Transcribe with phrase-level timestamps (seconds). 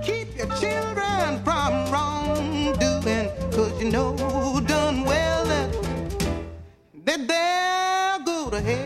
[0.00, 4.16] Keep your children from wrongdoing, cause you know
[4.66, 5.70] done well that,
[7.04, 8.82] that they'll go to hell.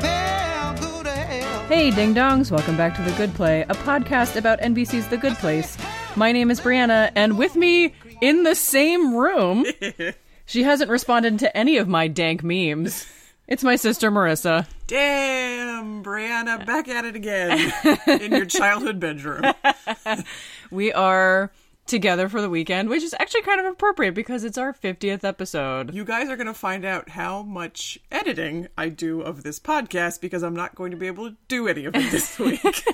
[0.00, 1.66] They'll go to hell.
[1.66, 5.34] Hey, ding dongs, welcome back to The Good Play, a podcast about NBC's The Good
[5.34, 5.76] Place.
[6.16, 9.66] My name is Brianna, and with me in the same room,
[10.46, 13.06] she hasn't responded to any of my dank memes.
[13.46, 14.66] It's my sister Marissa.
[14.86, 17.72] Damn, Brianna, back at it again
[18.06, 19.42] in your childhood bedroom.
[20.70, 21.52] We are
[21.86, 25.94] together for the weekend, which is actually kind of appropriate because it's our 50th episode.
[25.94, 30.20] You guys are going to find out how much editing I do of this podcast
[30.20, 32.84] because I'm not going to be able to do any of it this week.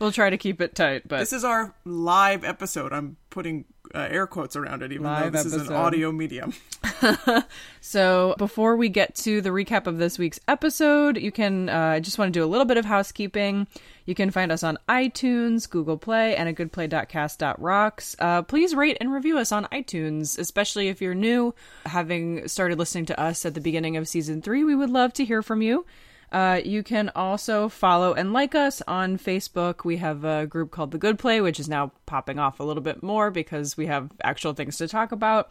[0.00, 2.92] We'll try to keep it tight, but this is our live episode.
[2.92, 3.66] I'm putting
[3.96, 6.52] uh, air quotes around it, even Live though this is an audio medium.
[7.80, 12.00] So, before we get to the recap of this week's episode, you can, uh, I
[12.00, 13.68] just want to do a little bit of housekeeping.
[14.06, 18.16] You can find us on iTunes, Google Play, and at goodplay.cast.rocks.
[18.18, 21.54] Uh, please rate and review us on iTunes, especially if you're new.
[21.84, 25.24] Having started listening to us at the beginning of season three, we would love to
[25.24, 25.86] hear from you.
[26.32, 29.84] Uh, you can also follow and like us on Facebook.
[29.84, 32.82] We have a group called The Good Play, which is now popping off a little
[32.82, 35.50] bit more because we have actual things to talk about.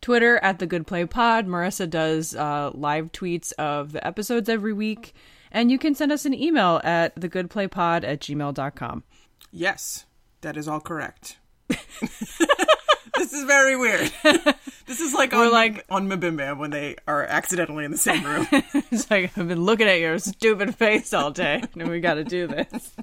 [0.00, 1.46] Twitter at the Good Play Pod.
[1.46, 5.14] Marissa does uh, live tweets of the episodes every week.
[5.52, 9.04] And you can send us an email at thegoodplaypod at gmail.com.
[9.50, 10.06] Yes,
[10.40, 11.38] that is all correct.
[13.18, 14.12] this is very weird.
[14.86, 18.46] This is like on, like- on MBMBaM when they are accidentally in the same room.
[18.92, 22.22] It's like, I've been looking at your stupid face all day, and we got to
[22.24, 22.94] do this.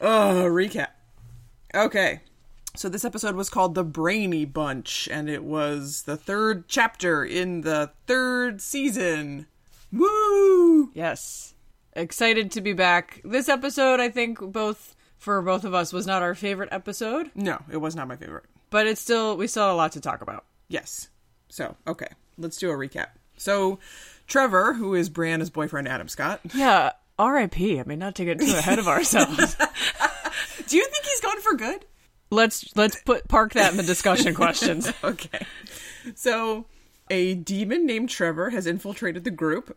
[0.00, 0.90] Oh, recap.
[1.74, 2.20] Okay.
[2.76, 7.62] So this episode was called The Brainy Bunch, and it was the third chapter in
[7.62, 9.46] the third season.
[9.92, 10.92] Woo!
[10.94, 11.54] Yes.
[11.94, 13.20] Excited to be back.
[13.24, 17.60] This episode, I think, both for both of us, was not our favorite episode, No,
[17.72, 18.44] it was not my favorite.
[18.70, 20.44] But it's still, we still have a lot to talk about.
[20.68, 21.08] Yes.
[21.48, 22.08] So, okay.
[22.36, 23.08] Let's do a recap.
[23.36, 23.78] So,
[24.26, 26.40] Trevor, who is Brianna's boyfriend, Adam Scott.
[26.54, 27.58] Yeah, RIP.
[27.58, 29.56] I mean, not to get too ahead of ourselves.
[30.66, 31.84] Do you think he's gone for good?
[32.30, 34.92] let's let's put park that in the discussion questions.
[35.02, 35.46] Okay.
[36.14, 36.66] So,
[37.10, 39.76] a demon named Trevor has infiltrated the group.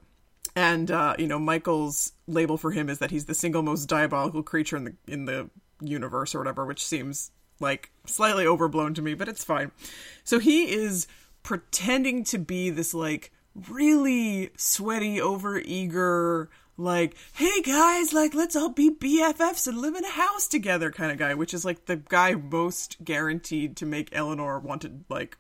[0.56, 4.44] And uh, you know, Michael's label for him is that he's the single most diabolical
[4.44, 5.50] creature in the in the
[5.81, 9.72] universe or whatever, which seems like slightly overblown to me, but it's fine.
[10.23, 11.07] So he is
[11.44, 13.31] pretending to be this like
[13.69, 20.05] really sweaty, over eager, like, hey guys, like let's all be BFFs and live in
[20.05, 24.09] a house together kind of guy, which is like the guy most guaranteed to make
[24.11, 25.38] Eleanor want to like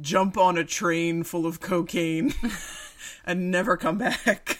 [0.00, 2.34] jump on a train full of cocaine
[3.24, 4.58] and never come back.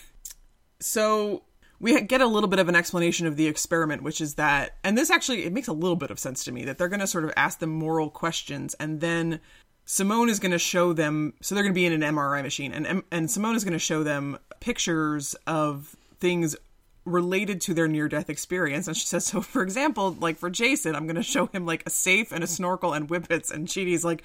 [0.81, 1.43] So
[1.81, 4.99] we get a little bit of an explanation of the experiment, which is that, and
[4.99, 7.07] this actually it makes a little bit of sense to me that they're going to
[7.07, 9.41] sort of ask them moral questions, and then
[9.85, 11.35] Simone is going to show them.
[11.41, 13.79] So they're going to be in an MRI machine, and and Simone is going to
[13.79, 16.57] show them pictures of things
[17.05, 18.87] related to their near death experience.
[18.87, 21.85] And she says, so for example, like for Jason, I'm going to show him like
[21.87, 24.25] a safe and a snorkel and whippets, and Chidi's like.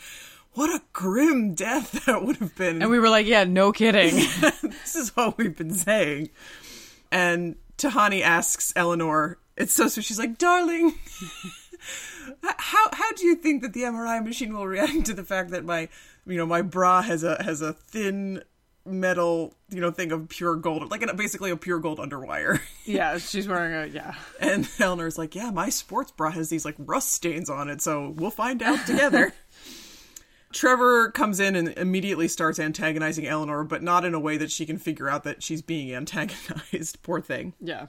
[0.55, 4.13] What a grim death that would have been And we were like, yeah, no kidding.
[4.61, 6.29] this is what we've been saying.
[7.13, 10.03] And Tahani asks Eleanor, it's so sweet.
[10.03, 10.95] She's like, darling,
[12.41, 15.63] how how do you think that the MRI machine will react to the fact that
[15.63, 15.89] my
[16.25, 18.41] you know my bra has a has a thin
[18.85, 23.17] metal you know thing of pure gold like a, basically a pure gold underwire yeah,
[23.17, 24.15] she's wearing a yeah.
[24.41, 28.09] and eleanor's like yeah my sports bra has these like rust stains on it so
[28.17, 29.33] we'll find out together
[30.53, 34.65] Trevor comes in and immediately starts antagonizing Eleanor, but not in a way that she
[34.65, 36.99] can figure out that she's being antagonized.
[37.03, 37.53] Poor thing.
[37.59, 37.87] Yeah.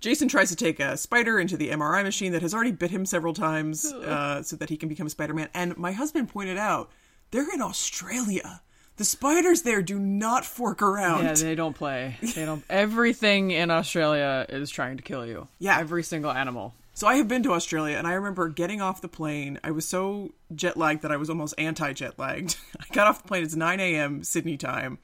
[0.00, 3.04] Jason tries to take a spider into the MRI machine that has already bit him
[3.04, 5.48] several times uh, so that he can become Spider Man.
[5.52, 6.90] And my husband pointed out
[7.30, 8.62] they're in Australia.
[8.96, 11.24] The spiders there do not fork around.
[11.24, 12.16] Yeah, they don't play.
[12.34, 12.62] They don't.
[12.68, 15.48] Everything in Australia is trying to kill you.
[15.58, 15.78] Yeah.
[15.78, 16.74] every single animal.
[17.00, 19.58] So I have been to Australia, and I remember getting off the plane.
[19.64, 22.58] I was so jet lagged that I was almost anti jet lagged.
[22.78, 23.42] I got off the plane.
[23.42, 24.22] It's nine a.m.
[24.22, 24.98] Sydney time.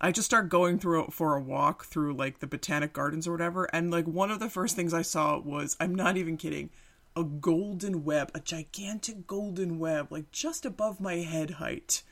[0.00, 3.64] I just start going through for a walk through like the botanic gardens or whatever,
[3.74, 6.70] and like one of the first things I saw was I'm not even kidding,
[7.16, 12.04] a golden web, a gigantic golden web, like just above my head height.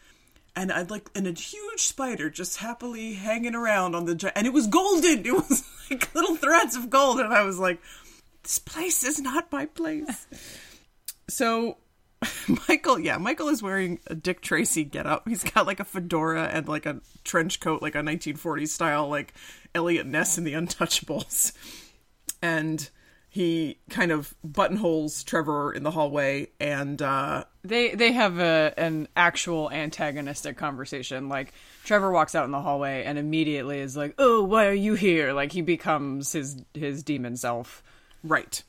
[0.57, 4.53] And I'd like, and a huge spider just happily hanging around on the, and it
[4.53, 5.25] was golden.
[5.25, 7.81] It was like little threads of gold, and I was like,
[8.43, 10.27] this place is not my place.
[11.29, 11.77] so
[12.69, 15.29] Michael, yeah, Michael is wearing a Dick Tracy getup.
[15.29, 19.33] He's got like a fedora and like a trench coat, like a 1940s style, like
[19.75, 21.53] Eliot Ness in The Untouchables.
[22.43, 22.89] and
[23.33, 29.07] he kind of buttonholes Trevor in the hallway and uh They they have a an
[29.15, 31.29] actual antagonistic conversation.
[31.29, 31.55] Like
[31.85, 35.33] Trevor walks out in the hallway and immediately is like, "Oh, why are you here?"
[35.33, 37.85] Like he becomes his his demon self.
[38.23, 38.63] Right.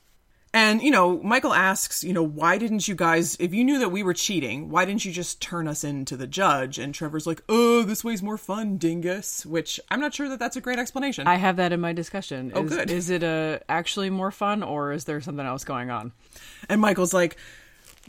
[0.54, 3.88] And, you know, Michael asks, you know, why didn't you guys, if you knew that
[3.88, 6.78] we were cheating, why didn't you just turn us in to the judge?
[6.78, 9.46] And Trevor's like, oh, this way's more fun, dingus.
[9.46, 11.26] Which I'm not sure that that's a great explanation.
[11.26, 12.52] I have that in my discussion.
[12.54, 12.90] Oh, is, good.
[12.90, 16.12] Is it a actually more fun or is there something else going on?
[16.68, 17.38] And Michael's like,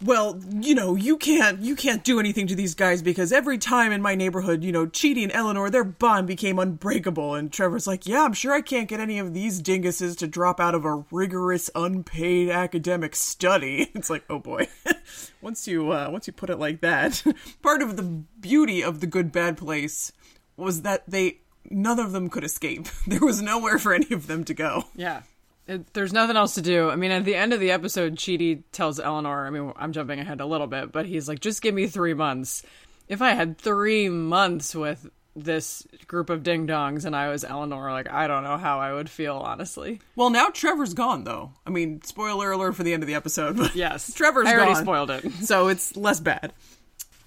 [0.04, 3.92] well, you know, you can't you can't do anything to these guys because every time
[3.92, 7.36] in my neighborhood, you know, Chidi and Eleanor, their bond became unbreakable.
[7.36, 10.60] And Trevor's like, yeah, I'm sure I can't get any of these dinguses to drop
[10.60, 13.92] out of a rigorous, unpaid academic study.
[14.04, 14.68] It's like, oh boy.
[15.42, 17.24] once you uh, once you put it like that,
[17.62, 20.12] part of the beauty of the good bad place
[20.58, 21.40] was that they
[21.70, 22.88] none of them could escape.
[23.08, 24.86] There was nowhere for any of them to go.
[24.96, 25.22] Yeah.
[25.68, 26.90] It, there's nothing else to do.
[26.90, 30.20] I mean, at the end of the episode, Chidi tells Eleanor, I mean, I'm jumping
[30.20, 32.64] ahead a little bit, but he's like, just give me three months.
[33.08, 37.92] If I had three months with this group of ding dongs and I was Eleanor,
[37.92, 40.02] like, I don't know how I would feel, honestly.
[40.16, 41.52] Well, now Trevor's gone though.
[41.66, 43.58] I mean, spoiler alert for the end of the episode.
[43.58, 44.14] But Yes.
[44.16, 44.84] Trevor's I already gone.
[44.84, 45.32] spoiled it.
[45.44, 46.54] so it's less bad.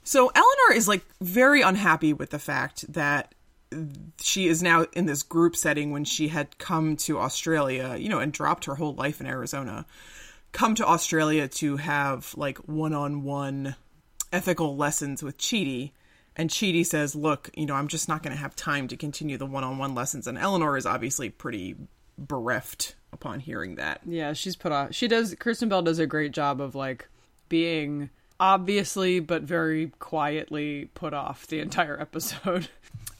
[0.04, 3.34] So Eleanor is like very unhappy with the fact that
[4.20, 8.18] she is now in this group setting when she had come to Australia, you know,
[8.18, 9.86] and dropped her whole life in Arizona.
[10.52, 13.76] Come to Australia to have like one-on-one
[14.32, 15.92] ethical lessons with Chidi.
[16.36, 19.38] And Chidi says, "Look, you know, I'm just not going to have time to continue
[19.38, 21.76] the one-on-one lessons." And Eleanor is obviously pretty
[22.18, 24.00] bereft upon hearing that.
[24.04, 24.94] Yeah, she's put off.
[24.94, 25.34] She does.
[25.34, 27.08] Kristen Bell does a great job of like
[27.48, 32.68] being obviously but very quietly put off the entire episode.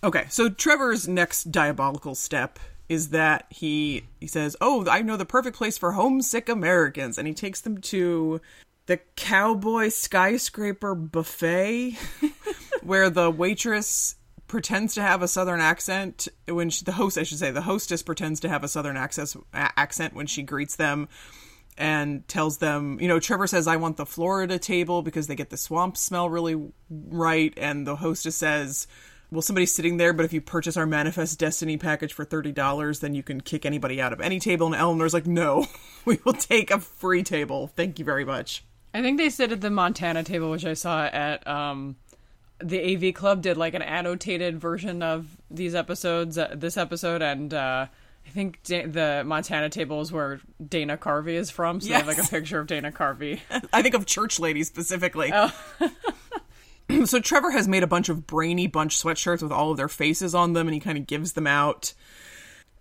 [0.05, 2.59] Okay, so Trevor's next diabolical step
[2.89, 7.27] is that he he says, "Oh, I know the perfect place for homesick Americans," and
[7.27, 8.41] he takes them to
[8.87, 11.97] the Cowboy Skyscraper Buffet,
[12.83, 14.17] where the waitress
[14.47, 18.03] pretends to have a southern accent when she, the host, I should say, the hostess
[18.03, 21.09] pretends to have a southern access, accent when she greets them.
[21.79, 25.51] And tells them, you know, Trevor says, I want the Florida table because they get
[25.51, 26.59] the swamp smell really
[26.89, 27.53] right.
[27.59, 28.87] And the hostess says,
[29.31, 33.15] well, somebody's sitting there, but if you purchase our Manifest Destiny package for $30, then
[33.15, 34.67] you can kick anybody out of any table.
[34.67, 35.67] And Eleanor's like, no,
[36.05, 37.69] we will take a free table.
[37.69, 38.65] Thank you very much.
[38.95, 41.97] I think they sit at the Montana table, which I saw at um,
[42.61, 47.53] the AV Club, did like an annotated version of these episodes, uh, this episode, and
[47.53, 47.87] uh,
[48.27, 52.07] I think da- the Montana table is where Dana Carvey is from, so they have
[52.07, 53.41] like a picture of Dana Carvey.
[53.73, 55.31] I think of church ladies specifically.
[57.05, 60.35] so Trevor has made a bunch of brainy bunch sweatshirts with all of their faces
[60.35, 61.93] on them, and he kind of gives them out,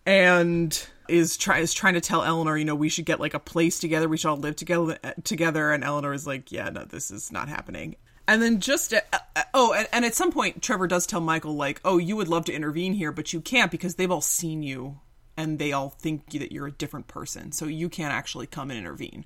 [0.06, 3.40] and is try is trying to tell Eleanor, you know, we should get like a
[3.40, 4.07] place together.
[4.07, 5.72] We should all live together together.
[5.72, 7.96] And Eleanor is like, yeah, no, this is not happening.
[8.28, 11.56] And then just uh, uh, oh, and, and at some point, Trevor does tell Michael
[11.56, 14.63] like, oh, you would love to intervene here, but you can't because they've all seen
[14.63, 15.00] you
[15.38, 18.80] and they all think that you're a different person, so you can't actually come and
[18.80, 19.25] intervene.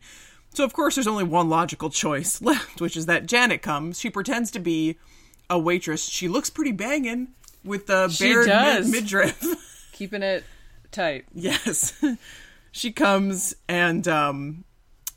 [0.53, 3.99] So of course, there's only one logical choice left, which is that Janet comes.
[3.99, 4.97] She pretends to be
[5.49, 6.05] a waitress.
[6.07, 7.29] She looks pretty banging
[7.63, 9.43] with the She bared mid- midriff.
[9.93, 10.43] Keeping it
[10.91, 11.25] tight.
[11.33, 11.93] yes,
[12.71, 14.63] she comes and um,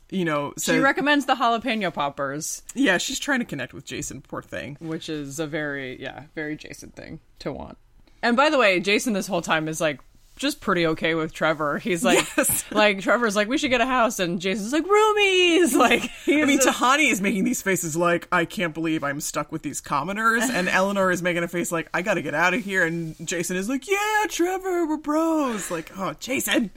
[0.09, 4.21] you know, She recommends the jalapeno poppers, yeah, she's trying to connect with Jason.
[4.21, 4.77] Poor thing.
[4.79, 7.77] which is a very, yeah, very Jason thing to want.
[8.21, 9.99] And by the way, Jason this whole time is like
[10.35, 11.77] just pretty okay with Trevor.
[11.77, 12.65] He's like, Yes.
[12.71, 15.73] like Trevor's like, we should get a house, and Jason's like, roomies.
[15.83, 19.61] Like, I mean, Tahani is making these faces like, I can't believe I'm stuck with
[19.61, 20.43] these commoners.
[20.43, 22.85] And Eleanor is making a face like, I gotta get out of here.
[22.85, 25.69] And Jason is like, Yeah, Trevor, we're bros.
[25.69, 26.71] Like, oh, Jason.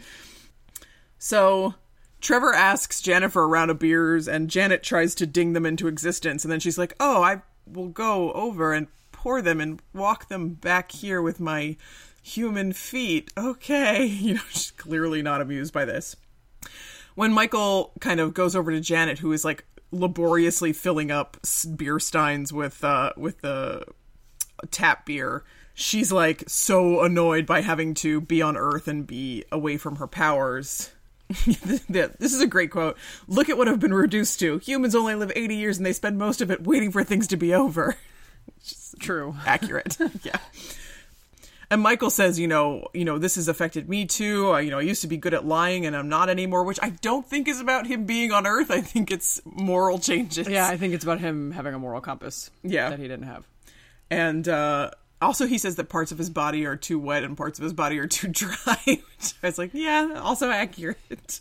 [1.18, 1.74] So
[2.20, 5.86] Trevor asks Jennifer for a round of beers, and Janet tries to ding them into
[5.88, 6.44] existence.
[6.44, 10.50] And then she's like, Oh, I will go over and pour them and walk them
[10.50, 11.76] back here with my
[12.26, 13.30] human feet.
[13.36, 14.06] Okay.
[14.26, 16.16] You know, she's clearly not amused by this
[17.16, 21.36] when Michael kind of goes over to Janet, who is like laboriously filling up
[21.76, 23.84] beer steins with uh with the
[24.70, 25.42] tap beer,
[25.74, 30.06] she's like so annoyed by having to be on Earth and be away from her
[30.06, 30.92] powers.
[31.28, 32.96] this is a great quote.
[33.26, 34.58] Look at what I've been reduced to.
[34.58, 37.36] Humans only live 80 years and they spend most of it waiting for things to
[37.36, 37.96] be over.
[39.00, 39.34] true.
[39.44, 39.96] accurate.
[40.22, 40.38] yeah.
[41.70, 44.50] And Michael says, you know, you know, this has affected me too.
[44.50, 46.78] I, you know, I used to be good at lying and I'm not anymore, which
[46.80, 48.70] I don't think is about him being on Earth.
[48.70, 50.48] I think it's moral changes.
[50.48, 52.50] Yeah, I think it's about him having a moral compass.
[52.62, 52.90] Yeah.
[52.90, 53.46] that he didn't have.
[54.10, 57.58] And uh Also, he says that parts of his body are too wet and parts
[57.58, 58.78] of his body are too dry.
[58.84, 61.40] Which I was like, yeah, also accurate.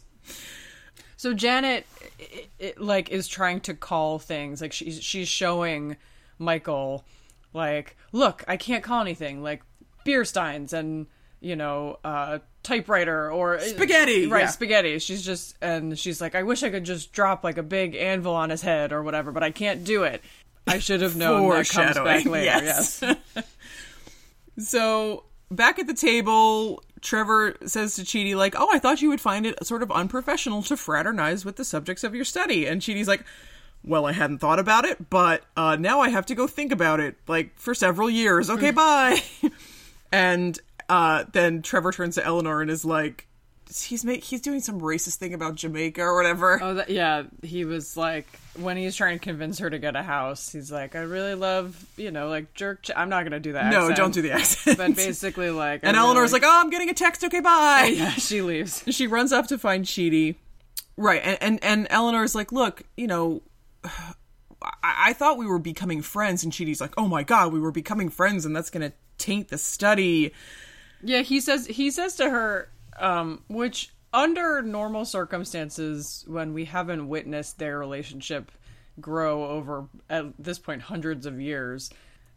[1.18, 1.86] So Janet,
[2.20, 4.62] i i like, is trying to call things.
[4.62, 5.98] Like she's she's showing
[6.40, 7.06] Michael,
[7.54, 9.44] like, look, I can't call anything.
[9.44, 9.62] Like
[10.06, 11.08] beer steins and
[11.42, 14.48] you know, uh, typewriter or Spaghetti, Right, yeah.
[14.48, 14.98] spaghetti.
[15.00, 18.34] She's just and she's like, I wish I could just drop like a big anvil
[18.34, 20.24] on his head or whatever, but I can't do it.
[20.66, 22.46] I should have known that comes back later.
[22.46, 23.02] yes.
[23.04, 23.18] yes.
[24.58, 29.22] So back at the table, Trevor says to Chidi, like, "Oh, I thought you would
[29.22, 33.08] find it sort of unprofessional to fraternize with the subjects of your study." And Chidi's
[33.08, 33.24] like,
[33.84, 37.00] "Well, I hadn't thought about it, but uh, now I have to go think about
[37.00, 38.50] it, like for several years.
[38.50, 39.22] Okay, bye."
[40.12, 40.60] and
[40.90, 43.28] uh, then Trevor turns to Eleanor and is like,
[43.74, 47.24] "He's make he's doing some racist thing about Jamaica or whatever." Oh, that, yeah.
[47.44, 50.96] He was like, when he's trying to convince her to get a house, he's like,
[50.96, 52.84] I really love, you know, like jerk.
[52.84, 53.72] Ch- I'm not gonna do that.
[53.72, 53.98] no, accent.
[53.98, 54.78] don't do the accent.
[54.78, 57.24] But basically, like, and really Eleanor's like, "Oh, I'm getting a text.
[57.24, 58.84] Okay, bye." yeah, she leaves.
[58.90, 60.36] she runs off to find Chidi.
[60.98, 63.42] Right, and and, and Eleanor's like, look, you know,
[63.84, 67.72] I, I thought we were becoming friends, and Chidi's like, oh my god, we were
[67.72, 70.34] becoming friends, and that's gonna taint the study.
[71.04, 72.70] Yeah, he says he says to her,
[73.00, 78.52] um, which under normal circumstances, when we haven't witnessed their relationship
[79.00, 81.90] grow over at this point hundreds of years,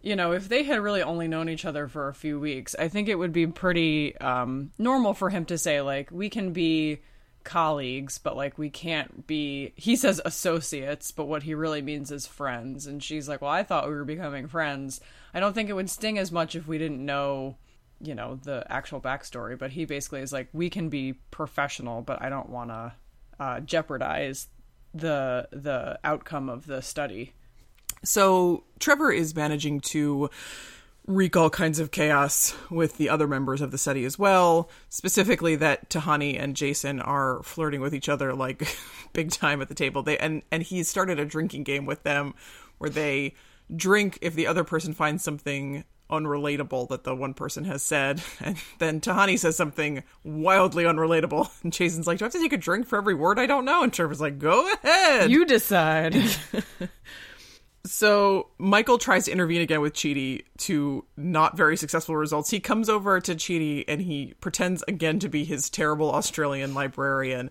[0.03, 2.89] you know, if they had really only known each other for a few weeks, I
[2.89, 6.99] think it would be pretty um, normal for him to say like, we can be
[7.45, 9.73] colleagues, but like we can't be.
[9.77, 12.87] He says associates, but what he really means is friends.
[12.87, 15.01] And she's like, well, I thought we were becoming friends.
[15.33, 17.57] I don't think it would sting as much if we didn't know
[18.01, 22.23] you know the actual backstory but he basically is like we can be professional but
[22.23, 22.93] i don't want to
[23.41, 24.47] uh, jeopardize
[24.95, 27.33] the the outcome of the study
[28.05, 30.31] So Trevor is managing to
[31.09, 34.69] wreak all kinds of chaos with the other members of the study as well.
[34.91, 38.77] Specifically, that Tahani and Jason are flirting with each other like
[39.13, 40.03] big time at the table.
[40.03, 42.35] They and and he started a drinking game with them
[42.77, 43.35] where they
[43.75, 48.57] drink if the other person finds something unrelatable that the one person has said and
[48.79, 52.57] then Tahani says something wildly unrelatable and Jason's like do I have to take a
[52.57, 56.15] drink for every word I don't know and Trevor's like go ahead you decide
[57.85, 62.51] so Michael tries to intervene again with Chidi to not very successful results.
[62.51, 67.51] He comes over to Chidi and he pretends again to be his terrible Australian librarian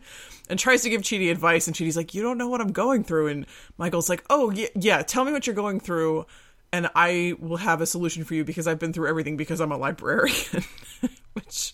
[0.50, 1.68] and tries to give Chidi advice.
[1.68, 3.46] And Chidi's like, "You don't know what I'm going through." And
[3.78, 5.02] Michael's like, "Oh yeah, yeah.
[5.02, 6.26] Tell me what you're going through,
[6.72, 9.72] and I will have a solution for you because I've been through everything because I'm
[9.72, 10.64] a librarian."
[11.34, 11.74] Which,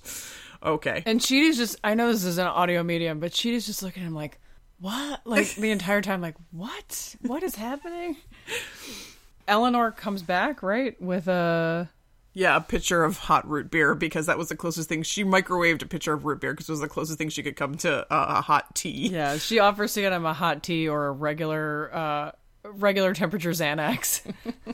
[0.61, 4.03] okay, and Chidi's just i know this is an audio medium but Chidi's just looking
[4.03, 4.39] at him like
[4.83, 8.17] what like the entire time like what what is happening
[9.47, 11.89] eleanor comes back right with a
[12.35, 15.03] yeah, a pitcher of hot root beer because that was the closest thing.
[15.03, 17.55] She microwaved a pitcher of root beer because it was the closest thing she could
[17.55, 19.09] come to uh, a hot tea.
[19.09, 22.31] yeah she offers to get him a hot tea or a regular uh
[22.63, 24.21] regular temperature xanax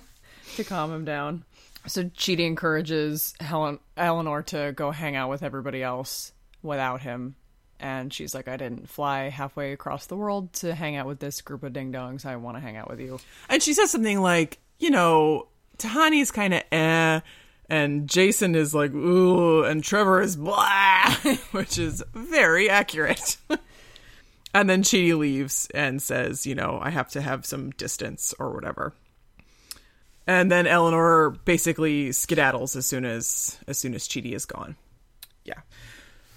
[0.55, 1.43] to calm him down.
[1.88, 7.35] So Chidi encourages Helen Eleanor to go hang out with everybody else without him
[7.79, 11.41] and she's like I didn't fly halfway across the world to hang out with this
[11.41, 13.19] group of ding dongs I want to hang out with you
[13.50, 17.19] And she says something like, you know, Tahani's kind of eh,
[17.69, 21.13] and Jason is like, ooh, and Trevor is blah,
[21.51, 23.38] which is very accurate.
[24.53, 28.51] and then Chidi leaves and says, you know, I have to have some distance or
[28.51, 28.93] whatever.
[30.25, 34.75] And then Eleanor basically skedaddles as soon as as soon as Chidi is gone.
[35.43, 35.62] Yeah.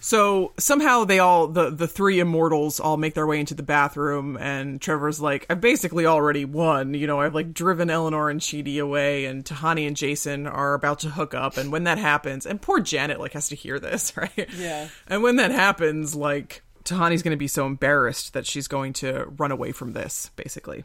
[0.04, 4.37] So somehow they all the the three immortals all make their way into the bathroom
[4.37, 6.92] and Trevor's like, I've basically already won.
[6.94, 10.99] You know, I've like driven Eleanor and Chidi away and Tahani and Jason are about
[11.00, 14.16] to hook up and when that happens and poor Janet like has to hear this,
[14.16, 14.49] right?
[14.59, 14.88] Yeah.
[15.06, 19.52] And when that happens, like Tahani's gonna be so embarrassed that she's going to run
[19.52, 20.82] away from this, basically.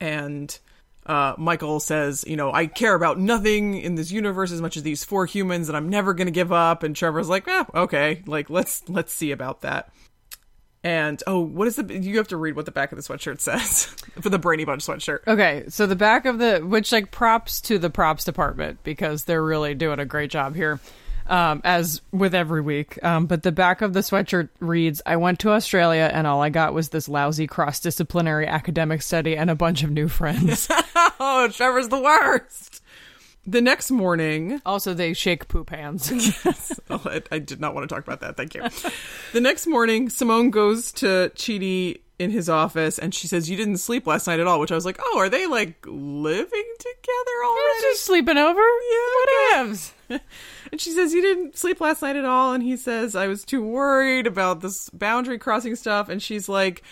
[0.00, 0.58] And
[1.08, 4.82] uh, Michael says, you know, I care about nothing in this universe as much as
[4.82, 6.82] these four humans, and I'm never gonna give up.
[6.82, 9.90] And Trevor's like, eh, okay, like let's let's see about that.
[10.84, 11.98] And oh, what is the?
[11.98, 13.86] You have to read what the back of the sweatshirt says
[14.20, 15.26] for the Brainy Bunch sweatshirt.
[15.26, 19.42] Okay, so the back of the which like props to the props department because they're
[19.42, 20.78] really doing a great job here.
[21.28, 22.98] Um, as with every week.
[23.04, 26.48] Um, but the back of the sweatshirt reads I went to Australia and all I
[26.48, 30.68] got was this lousy cross disciplinary academic study and a bunch of new friends.
[31.20, 32.82] oh, Trevor's the worst.
[33.46, 36.10] The next morning, also, they shake poop hands.
[36.90, 38.36] oh, I, I did not want to talk about that.
[38.36, 38.62] Thank you.
[39.32, 43.78] the next morning, Simone goes to Chidi in his office and she says, You didn't
[43.78, 47.44] sleep last night at all, which I was like, Oh, are they like living together
[47.44, 47.80] already?
[47.82, 48.60] Just sleeping over.
[48.60, 49.94] Yeah, What ifs?
[50.70, 52.52] and she says, You didn't sleep last night at all.
[52.52, 56.08] And he says, I was too worried about this boundary crossing stuff.
[56.08, 56.82] And she's like,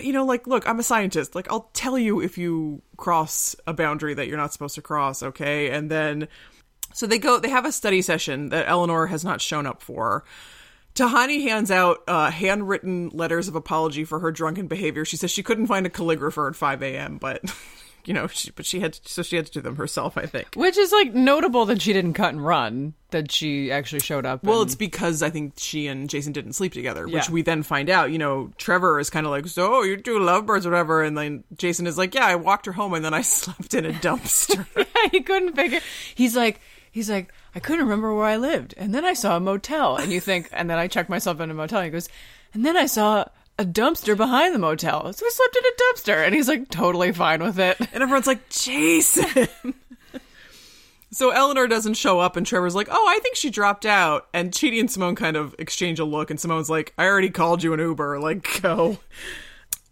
[0.00, 1.34] You know, like, look, I'm a scientist.
[1.34, 5.22] Like, I'll tell you if you cross a boundary that you're not supposed to cross,
[5.22, 5.70] okay?
[5.70, 6.28] And then,
[6.92, 10.24] so they go, they have a study session that Eleanor has not shown up for.
[10.96, 15.04] Tahani hands out uh, handwritten letters of apology for her drunken behavior.
[15.04, 17.42] She says she couldn't find a calligrapher at 5 a.m., but
[18.06, 20.16] you know, she, but she had to, so she had to do them herself.
[20.16, 20.54] I think.
[20.54, 22.94] Which is like notable that she didn't cut and run.
[23.10, 24.42] That she actually showed up.
[24.44, 27.30] Well, and- it's because I think she and Jason didn't sleep together, which Yeah.
[27.32, 28.10] we then find out.
[28.10, 31.86] You know, Trevor is kind of like, "So you two lovebirds, whatever," and then Jason
[31.86, 35.08] is like, "Yeah, I walked her home, and then I slept in a dumpster." yeah,
[35.12, 35.80] he couldn't figure.
[36.14, 36.60] He's like,
[36.90, 40.12] he's like, I couldn't remember where I lived, and then I saw a motel, and
[40.12, 41.78] you think, and then I checked myself in a motel.
[41.80, 42.08] And he goes,
[42.54, 43.24] and then I saw
[43.58, 47.12] a dumpster behind the motel, so I slept in a dumpster, and he's like totally
[47.12, 47.78] fine with it.
[47.80, 49.74] and everyone's like, "Jason."
[51.12, 54.52] So Eleanor doesn't show up, and Trevor's like, "Oh, I think she dropped out." And
[54.52, 57.72] Chidi and Simone kind of exchange a look, and Simone's like, "I already called you
[57.72, 58.20] an Uber.
[58.20, 58.98] Like, go."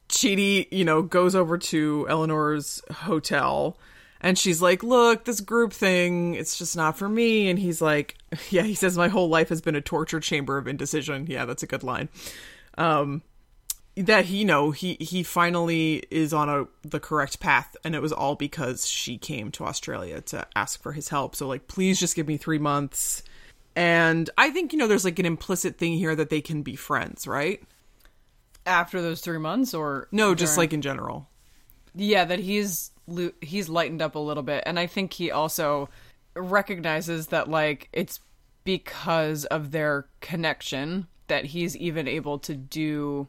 [0.09, 3.79] Chidi, you know, goes over to Eleanor's hotel,
[4.21, 8.17] and she's like, "Look, this group thing, it's just not for me." And he's like,
[8.51, 11.63] "Yeah," he says, "My whole life has been a torture chamber of indecision." Yeah, that's
[11.63, 12.11] a good line.
[12.77, 13.23] Um,
[13.97, 18.03] that he you know he he finally is on a the correct path and it
[18.03, 21.37] was all because she came to Australia to ask for his help.
[21.37, 23.23] So like please just give me 3 months.
[23.77, 26.77] And I think you know there's like an implicit thing here that they can be
[26.77, 27.63] friends right?
[28.67, 31.29] After those three months, or no just during- like in general.
[31.95, 32.91] Yeah, that he's
[33.41, 35.89] he's lightened up a little bit, and I think he also
[36.35, 38.21] recognizes that like it's
[38.65, 43.29] because of their connection that he's even able to do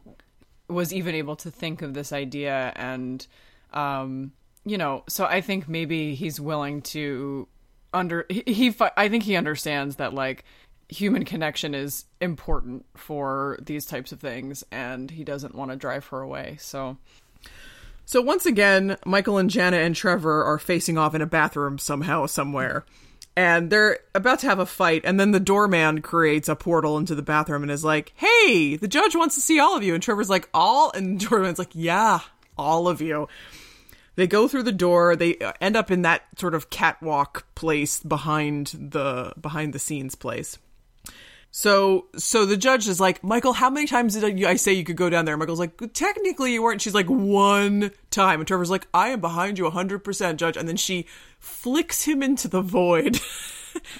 [0.68, 3.26] was even able to think of this idea and
[3.72, 4.32] um
[4.64, 7.46] you know so i think maybe he's willing to
[7.92, 10.44] under he, he i think he understands that like
[10.88, 16.06] human connection is important for these types of things and he doesn't want to drive
[16.06, 16.96] her away so
[18.08, 22.26] So once again, Michael and Janet and Trevor are facing off in a bathroom somehow,
[22.26, 22.84] somewhere.
[23.36, 27.14] And they're about to have a fight, and then the doorman creates a portal into
[27.14, 29.92] the bathroom and is like, Hey, the judge wants to see all of you.
[29.92, 30.90] And Trevor's like, All?
[30.92, 32.20] And doorman's like, Yeah,
[32.56, 33.28] all of you.
[34.14, 38.68] They go through the door, they end up in that sort of catwalk place behind
[38.68, 40.58] the behind the scenes place.
[41.50, 44.96] So, so the judge is like, Michael, how many times did I say you could
[44.96, 45.36] go down there?
[45.38, 46.82] Michael's like, technically you weren't.
[46.82, 48.40] She's like, one time.
[48.40, 50.56] And Trevor's like, I am behind you 100%, judge.
[50.56, 51.06] And then she
[51.38, 53.20] flicks him into the void.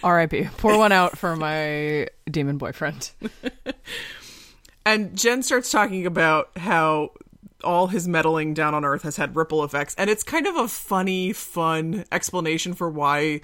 [0.05, 3.11] rip pour one out for my demon boyfriend
[4.87, 7.11] and Jen starts talking about how
[7.65, 9.95] all his meddling down on Earth has had ripple effects.
[9.99, 13.41] And it's kind of a funny, fun explanation for why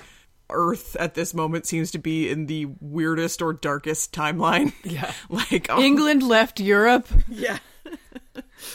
[0.53, 4.73] Earth at this moment seems to be in the weirdest or darkest timeline.
[4.85, 5.12] Yeah.
[5.29, 7.59] like, oh, england left europe yeah.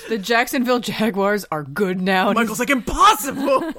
[0.10, 3.74] the jacksonville jaguars are good now Michael's like, impossible.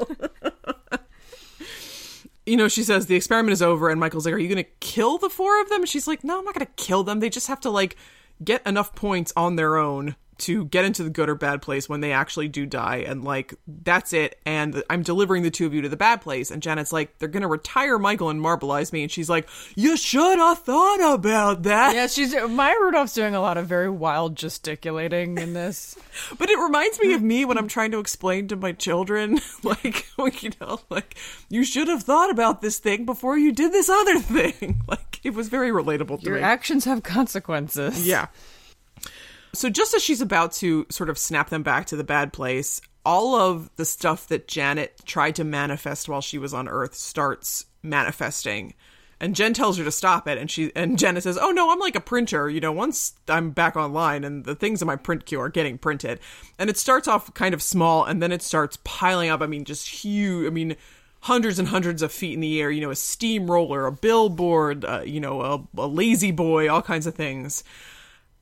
[2.49, 4.71] you know, she says the experiment is over, and Michael's like, "Are you going to
[4.81, 7.21] kill the four of them?" And she's like, "No, I'm not going to kill them.
[7.21, 7.97] They just have to like
[8.43, 12.01] get enough points on their own to get into the good or bad place when
[12.01, 14.38] they actually do die, and like that's it.
[14.46, 17.29] And I'm delivering the two of you to the bad place." And Janet's like, "They're
[17.29, 21.62] going to retire Michael and marbleize me," and she's like, "You should have thought about
[21.64, 25.96] that." Yeah, she's Maya Rudolph's doing a lot of very wild gesticulating in this.
[26.37, 30.05] But it reminds me of me when I'm trying to explain to my children, like,
[30.42, 31.16] you know, like,
[31.48, 34.81] you should have thought about this thing before you did this other thing.
[34.88, 36.42] Like, it was very relatable to Your me.
[36.42, 38.07] actions have consequences.
[38.07, 38.27] yeah.
[39.59, 42.81] So just as she's about to sort of snap them back to the bad place,
[43.05, 47.66] all of the stuff that Janet tried to manifest while she was on Earth starts
[47.83, 48.75] manifesting.
[49.18, 51.81] And Jen tells her to stop it, and she and Janet says, "Oh no, I'm
[51.81, 52.49] like a printer.
[52.49, 55.77] You know, once I'm back online, and the things in my print queue are getting
[55.77, 56.21] printed,
[56.57, 59.42] and it starts off kind of small, and then it starts piling up.
[59.42, 60.47] I mean, just huge.
[60.47, 60.77] I mean,
[61.23, 62.71] hundreds and hundreds of feet in the air.
[62.71, 67.09] You know, a steamroller, a billboard, uh, you know, a, a lazy boy, all kinds
[67.09, 67.64] of things."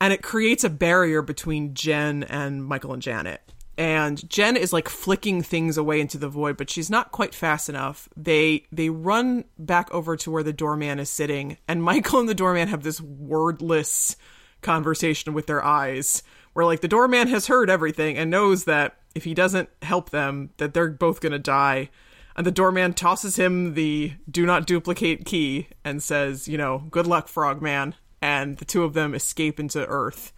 [0.00, 3.40] And it creates a barrier between Jen and Michael and Janet.
[3.78, 7.68] And Jen is like flicking things away into the void, but she's not quite fast
[7.68, 8.08] enough.
[8.16, 12.34] They they run back over to where the doorman is sitting, and Michael and the
[12.34, 14.16] doorman have this wordless
[14.62, 16.22] conversation with their eyes,
[16.54, 20.50] where like the doorman has heard everything and knows that if he doesn't help them,
[20.56, 21.90] that they're both gonna die.
[22.34, 27.06] And the doorman tosses him the do not duplicate key and says, you know, good
[27.06, 27.94] luck, frogman.
[28.22, 30.32] And the two of them escape into Earth.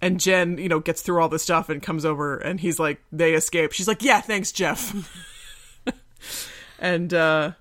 [0.00, 3.00] and Jen, you know, gets through all the stuff and comes over and he's like,
[3.10, 3.72] they escape.
[3.72, 4.94] She's like, yeah, thanks, Jeff.
[6.78, 7.52] and uh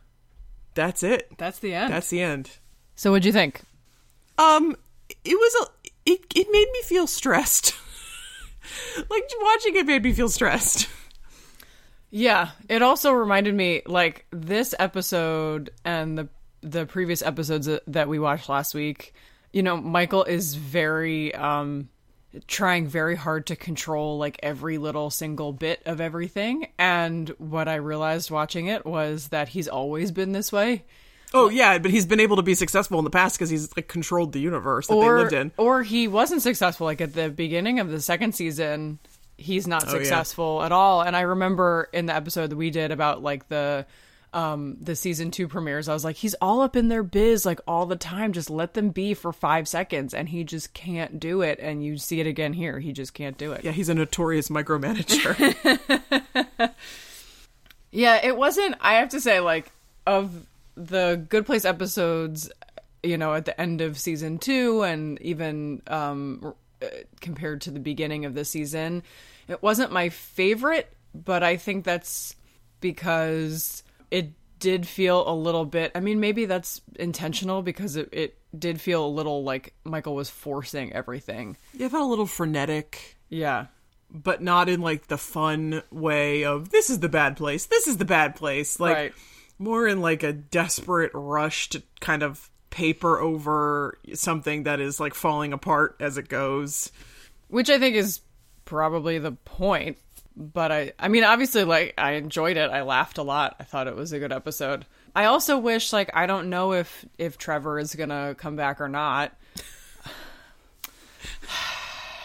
[0.75, 1.31] that's it.
[1.37, 1.91] That's the end.
[1.91, 2.51] That's the end.
[2.95, 3.61] so what'd you think?
[4.37, 4.75] Um,
[5.25, 7.73] it was a, it, it made me feel stressed.
[8.97, 10.87] like watching it made me feel stressed.
[12.11, 16.27] Yeah, it also reminded me like this episode and the
[16.61, 19.13] the previous episodes that we watched last week.
[19.53, 21.89] You know, Michael is very um
[22.45, 27.75] trying very hard to control like every little single bit of everything and what I
[27.75, 30.83] realized watching it was that he's always been this way.
[31.33, 33.87] Oh yeah, but he's been able to be successful in the past because he's like
[33.87, 35.51] controlled the universe that they lived in.
[35.57, 38.99] or he wasn't successful like at the beginning of the second season
[39.37, 39.99] he's not Oh, yeah.
[39.99, 43.85] successful at all and I remember in the episode that we did about like the
[44.33, 47.61] um the season 2 premieres I was like he's all up in their biz like
[47.67, 51.41] all the time just let them be for 5 seconds and he just can't do
[51.41, 53.63] it and you see it again here he just can't do it.
[53.63, 55.35] Yeah, he's a notorious micromanager.
[57.91, 58.75] Yeah, it wasn't.
[58.81, 59.71] I have to say, like,
[60.05, 62.51] of the Good Place episodes,
[63.01, 66.87] you know, at the end of season two, and even um, uh,
[67.21, 69.03] compared to the beginning of the season,
[69.47, 72.35] it wasn't my favorite, but I think that's
[72.81, 75.91] because it did feel a little bit.
[75.95, 80.29] I mean, maybe that's intentional because it, it did feel a little like Michael was
[80.29, 81.57] forcing everything.
[81.73, 83.17] yeah, it felt a little frenetic.
[83.29, 83.67] Yeah.
[84.09, 87.97] but not in like the fun way of this is the bad place, this is
[87.97, 88.79] the bad place.
[88.79, 89.13] Like Right.
[89.59, 95.13] more in like a desperate rush to kind of paper over something that is like
[95.13, 96.91] falling apart as it goes.
[97.49, 98.21] which I think is
[98.65, 99.97] probably the point.
[100.39, 102.69] But I, I mean, obviously, like I enjoyed it.
[102.69, 103.55] I laughed a lot.
[103.59, 104.85] I thought it was a good episode.
[105.15, 108.87] I also wish, like, I don't know if if Trevor is gonna come back or
[108.87, 109.35] not.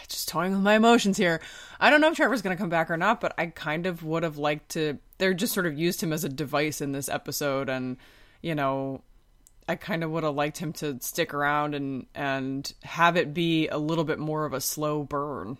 [0.08, 1.40] Just toying with my emotions here.
[1.80, 4.24] I don't know if Trevor's gonna come back or not, but I kind of would
[4.24, 4.98] have liked to.
[5.16, 7.96] They're just sort of used him as a device in this episode, and
[8.42, 9.00] you know,
[9.66, 13.68] I kind of would have liked him to stick around and and have it be
[13.68, 15.56] a little bit more of a slow burn.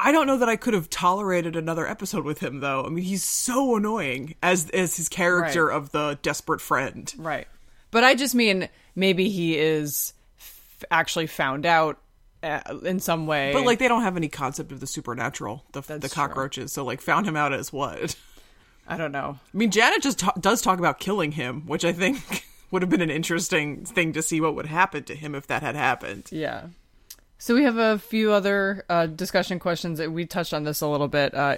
[0.00, 2.84] I don't know that I could have tolerated another episode with him though.
[2.84, 5.76] I mean, he's so annoying as as his character Right.
[5.76, 7.12] of the desperate friend.
[7.18, 7.48] Right.
[7.90, 11.98] But I just mean maybe he is f- actually found out
[12.42, 13.52] uh, in some way.
[13.52, 16.72] But like they don't have any concept of the supernatural, the the That's cockroaches.
[16.72, 18.14] So like found him out as what?
[18.86, 19.38] I don't know.
[19.52, 22.90] I mean, Janet just ta- does talk about killing him, which I think would have
[22.90, 26.28] been an interesting thing to see what would happen to him if that had happened.
[26.30, 26.68] Yeah.
[27.38, 30.88] So we have a few other uh, discussion questions that we touched on this a
[30.88, 31.34] little bit.
[31.34, 31.56] Uh,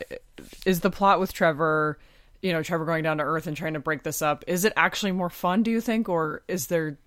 [0.66, 1.98] is the plot with Trevor,
[2.42, 4.74] you know, Trevor going down to Earth and trying to break this up, is it
[4.76, 5.62] actually more fun?
[5.62, 6.98] Do you think, or is there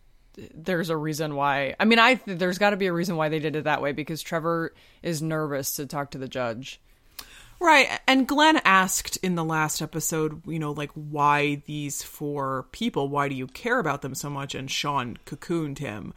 [0.56, 1.76] there's a reason why?
[1.80, 3.92] I mean, I there's got to be a reason why they did it that way
[3.92, 6.82] because Trevor is nervous to talk to the judge.
[7.60, 7.88] Right.
[8.08, 13.08] And Glenn asked in the last episode, you know, like, why these four people?
[13.08, 14.56] Why do you care about them so much?
[14.56, 16.14] And Shawn cocooned him.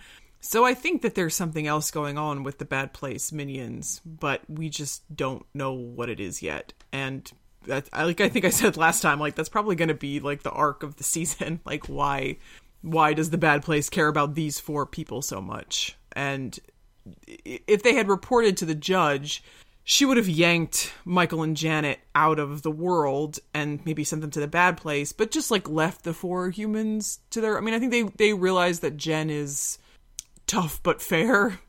[0.47, 4.43] So I think that there's something else going on with the Bad Place minions, but
[4.49, 6.73] we just don't know what it is yet.
[6.93, 7.29] And
[7.67, 10.21] that, I- like I think I said last time, like that's probably going to be
[10.21, 11.59] like the arc of the season.
[11.65, 12.37] Like why
[12.83, 15.97] why does the Bad Place care about these four people so much?
[16.13, 16.57] And
[17.27, 19.43] if they had reported to the judge,
[19.83, 24.31] she would have yanked Michael and Janet out of the world and maybe sent them
[24.31, 27.59] to the bad place, but just like left the four humans to their.
[27.59, 29.79] I mean, I think they they realized that Jen is
[30.47, 31.61] tough but fair,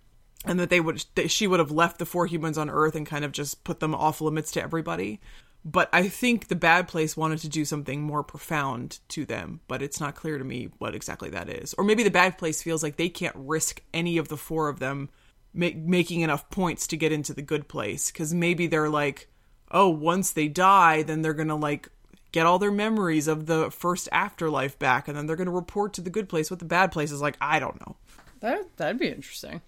[0.45, 3.05] and that they would that she would have left the four humans on Earth and
[3.05, 5.19] kind of just put them off limits to everybody.
[5.65, 9.81] But I think the bad place wanted to do something more profound to them, but
[9.81, 11.73] it's not clear to me what exactly that is.
[11.73, 14.79] Or maybe the bad place feels like they can't risk any of the four of
[14.79, 15.09] them
[15.53, 19.27] ma- making enough points to get into the good place because maybe they're like,
[19.71, 21.89] oh, once they die, then they're gonna like
[22.31, 26.01] get all their memories of the first afterlife back, and then they're gonna report to
[26.01, 26.49] the good place.
[26.49, 27.97] What the bad place is like, I don't know.
[28.41, 29.61] That that'd be interesting.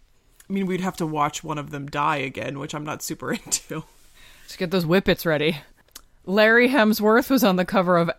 [0.50, 3.32] I mean, we'd have to watch one of them die again, which I'm not super
[3.46, 3.84] into.
[4.44, 5.58] Let's get those whippets ready.
[6.26, 8.10] Larry Hemsworth was on the cover of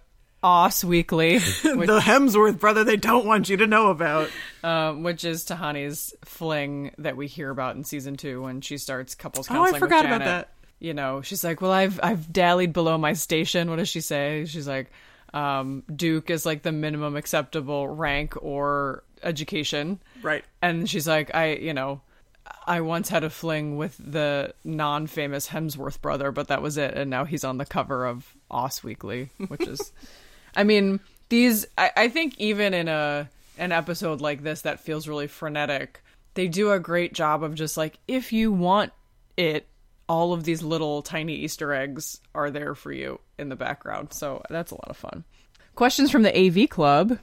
[0.42, 1.34] Oz Weekly,
[1.64, 4.30] which, the Hemsworth brother they don't want you to know about.
[4.64, 9.14] um, which is Tahani's fling that we hear about in season two when she starts
[9.14, 9.80] couples Oh, I counseling.
[9.80, 10.48] forgot with about that.
[10.78, 14.46] You know, she's like, "Well, I've I've dallied below my station." What does she say?
[14.46, 14.90] She's like,
[15.34, 20.44] um, "Duke is like the minimum acceptable rank or education." Right.
[20.62, 22.00] and she's like i you know
[22.66, 27.10] i once had a fling with the non-famous hemsworth brother but that was it and
[27.10, 29.92] now he's on the cover of oz weekly which is
[30.56, 33.28] i mean these I, I think even in a
[33.58, 36.02] an episode like this that feels really frenetic
[36.34, 38.92] they do a great job of just like if you want
[39.36, 39.66] it
[40.08, 44.12] all of these little tiny Easter eggs are there for you in the background.
[44.12, 45.22] So that's a lot of fun.
[45.76, 47.16] Questions from the AV Club.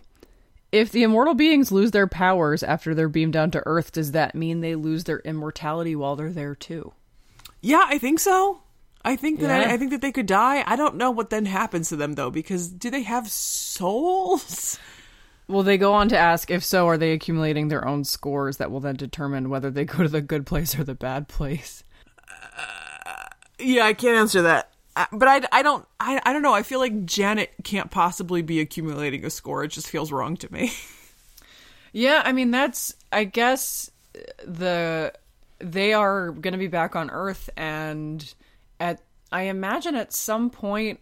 [0.71, 4.35] If the immortal beings lose their powers after they're beamed down to Earth, does that
[4.35, 6.91] mean they lose their immortality while they're there too?
[7.61, 8.61] Yeah, I think so.
[9.05, 9.69] I think that Yeah.
[9.69, 10.63] I, I think that they could die.
[10.67, 14.77] I don't know what then happens to them though, because do they have souls?
[15.47, 18.69] Well, they go on to ask if so, are they accumulating their own scores that
[18.69, 21.85] will then determine whether they go to the good place or the bad place?
[23.57, 24.71] Yeah, I can't answer that.
[25.11, 26.53] But I, I don't I, I don't know.
[26.53, 29.63] I feel like Janet can't possibly be accumulating a score.
[29.63, 30.71] It just feels wrong to me.
[31.93, 33.89] Yeah, I mean that's I guess
[34.45, 35.13] the
[35.59, 38.33] they are going to be back on Earth and
[38.79, 40.99] at I imagine at some point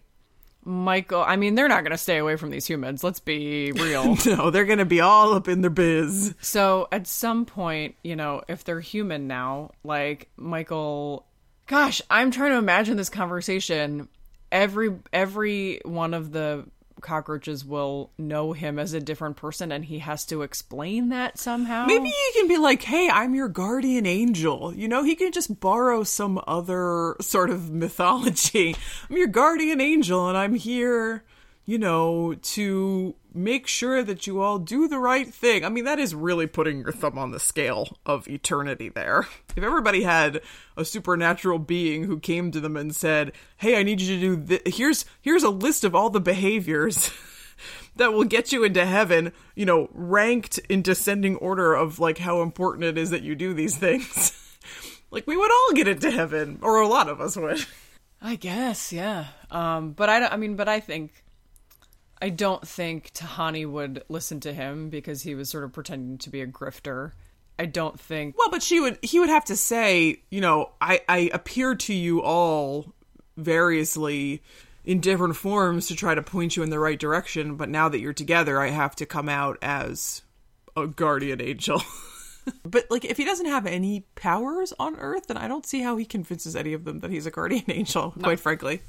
[0.63, 4.15] Michael I mean they're not going to stay away from these humans, let's be real.
[4.25, 6.33] no, they're gonna be all up in their biz.
[6.39, 11.25] so at some point, you know, if they're human now, like Michael
[11.67, 14.07] gosh, I'm trying to imagine this conversation.
[14.51, 16.65] Every every one of the
[17.01, 21.85] cockroaches will know him as a different person and he has to explain that somehow.
[21.85, 25.59] Maybe he can be like, "Hey, I'm your guardian angel." You know, he can just
[25.59, 28.75] borrow some other sort of mythology.
[29.09, 31.23] I'm your guardian angel, and I'm here,
[31.65, 35.65] you know, to make sure that you all do the right thing.
[35.65, 39.27] I mean, that is really putting your thumb on the scale of eternity there.
[39.57, 40.41] If everybody had
[40.77, 44.35] a supernatural being who came to them and said, "Hey, I need you to do
[44.35, 44.75] this.
[44.75, 47.11] Here's here's a list of all the behaviors."
[47.95, 52.41] that will get you into heaven, you know, ranked in descending order of like how
[52.41, 54.33] important it is that you do these things.
[55.11, 57.65] like we would all get into heaven, or a lot of us would.
[58.21, 59.27] I guess, yeah.
[59.51, 61.13] Um, but I, don't- I mean, but I think,
[62.21, 66.29] I don't think Tahani would listen to him because he was sort of pretending to
[66.29, 67.11] be a grifter.
[67.57, 68.37] I don't think.
[68.37, 71.93] Well, but she would he would have to say, you know, I I appear to
[71.93, 72.93] you all
[73.37, 74.41] variously
[74.83, 77.99] in different forms to try to point you in the right direction, but now that
[77.99, 80.21] you're together, I have to come out as
[80.75, 81.81] a guardian angel.
[82.63, 85.97] but like if he doesn't have any powers on earth, then I don't see how
[85.97, 88.81] he convinces any of them that he's a guardian angel, quite frankly.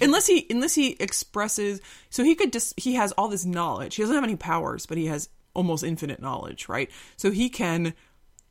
[0.00, 3.96] Unless he unless he expresses so he could just he has all this knowledge.
[3.96, 6.90] He doesn't have any powers, but he has almost infinite knowledge, right?
[7.16, 7.94] So he can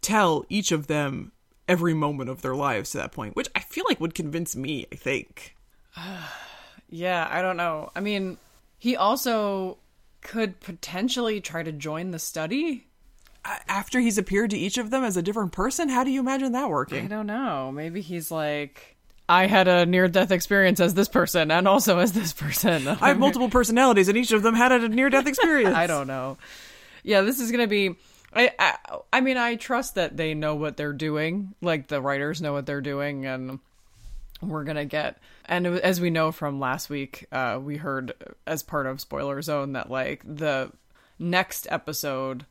[0.02, 1.32] tell each of them
[1.68, 4.86] every moment of their lives to that point, which I feel like would convince me,
[4.92, 5.56] I think.
[6.90, 7.90] Yeah, I don't know.
[7.96, 8.38] I mean,
[8.78, 9.80] he also
[10.22, 12.86] could potentially try to join the study.
[13.68, 16.52] After he's appeared to each of them as a different person, how do you imagine
[16.52, 17.06] that working?
[17.06, 17.72] I don't know.
[17.72, 18.93] Maybe he's like,
[19.28, 22.88] I had a near death experience as this person and also as this person.
[23.02, 25.76] I have multiple personalities, and each of them had a near-death experience.
[25.76, 26.38] I don't know.
[27.04, 27.96] Yeah, this is gonna be.
[28.34, 28.78] I, I
[29.14, 31.54] I mean, I trust that they know what they're doing.
[31.62, 33.60] Like the writers know what they're doing, and
[34.42, 35.18] we're gonna get.
[35.46, 38.14] And as we know from last week, uh, we heard
[38.48, 40.72] as part of Spoiler Zone that like the
[41.20, 42.46] next episode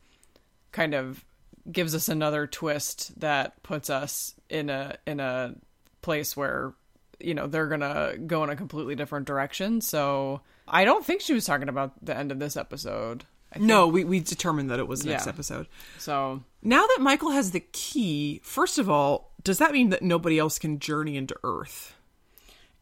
[0.71, 1.25] kind of
[1.71, 5.55] gives us another twist that puts us in a in a
[6.03, 6.75] place where
[7.21, 9.81] you know they're gonna go in a completely different direction.
[9.81, 13.25] So I don't think she was talking about the end of this episode.
[13.59, 15.31] No, we, we determined that it was next Yeah.
[15.33, 15.67] episode.
[15.99, 20.39] So Now that Michael has the key, first of all, does that mean that nobody
[20.39, 21.95] else can journey into Earth?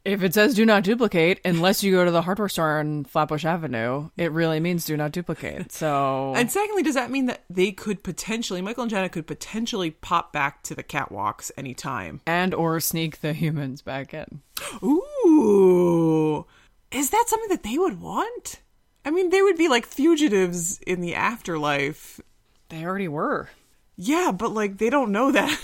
[0.04, 3.44] If it says do not duplicate, unless you go to the hardware store on Flatbush
[3.44, 5.72] Avenue, it really means do not duplicate.
[5.72, 9.90] So And secondly, does that mean that they could potentially, Michael and Janet could potentially
[9.90, 12.20] pop back to the catwalks anytime?
[12.26, 14.40] and or sneak the humans back in.
[14.82, 16.46] Ooh.
[16.90, 18.60] Is that something that they would want?
[19.04, 22.20] I mean, they would be like fugitives in the afterlife.
[22.68, 23.48] They already were.
[23.96, 25.58] Yeah, but like they don't know that.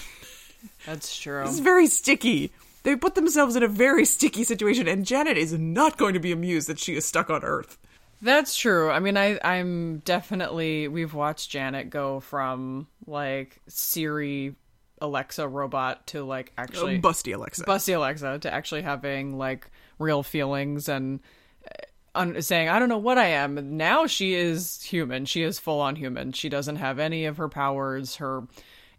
[0.85, 1.42] That's true.
[1.44, 2.53] It's very sticky.
[2.87, 6.31] They put themselves in a very sticky situation, and Janet is not going to be
[6.31, 7.79] amused that she is stuck on Earth.
[8.22, 8.92] That's true.
[8.92, 14.55] I mean, I I'm definitely we've watched Janet go from like Siri
[15.01, 17.64] Alexa robot to like actually Busty Alexa.
[17.64, 19.68] busty Alexa to actually having like
[19.99, 21.18] real feelings and
[21.68, 23.59] uh, un- saying I don't know what I am.
[23.59, 25.25] And Now she is human.
[25.25, 26.31] She is full on human.
[26.31, 28.14] She doesn't have any of her powers.
[28.14, 28.44] Her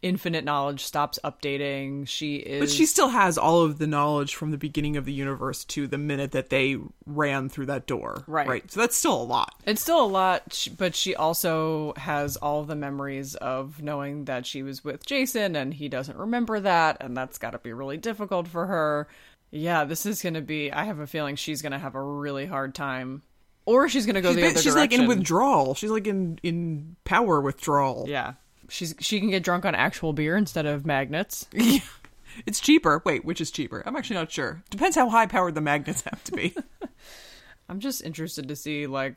[0.01, 2.07] infinite knowledge stops updating.
[2.07, 5.13] She is But she still has all of the knowledge from the beginning of the
[5.13, 8.23] universe to the minute that they ran through that door.
[8.27, 8.47] Right.
[8.47, 8.71] Right.
[8.71, 9.55] So that's still a lot.
[9.65, 14.63] It's still a lot, but she also has all the memories of knowing that she
[14.63, 18.47] was with Jason and he doesn't remember that, and that's got to be really difficult
[18.47, 19.07] for her.
[19.51, 20.71] Yeah, this is going to be.
[20.71, 23.21] I have a feeling she's going to have a really hard time,
[23.65, 25.73] or she's going to go the She's, other she's like in withdrawal.
[25.73, 28.05] She's like in in power withdrawal.
[28.10, 28.33] Yeah,
[28.69, 31.47] she's she can get drunk on actual beer instead of magnets.
[32.45, 33.01] It's cheaper.
[33.06, 33.82] Wait, which is cheaper?
[33.86, 34.62] I'm actually not sure.
[34.69, 36.56] Depends how high powered the magnets have to be.
[37.69, 39.15] I'm just interested to see like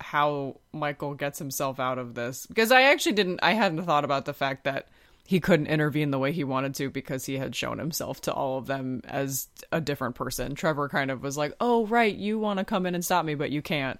[0.00, 4.26] how Michael gets himself out of this because I actually didn't I hadn't thought about
[4.26, 4.88] the fact that
[5.24, 8.58] he couldn't intervene the way he wanted to because he had shown himself to all
[8.58, 10.54] of them as a different person.
[10.54, 13.34] Trevor kind of was like, "Oh, right, you want to come in and stop me,
[13.34, 13.98] but you can't."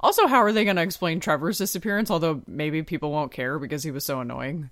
[0.00, 2.10] Also, how are they going to explain Trevor's disappearance?
[2.10, 4.68] Although maybe people won't care because he was so annoying.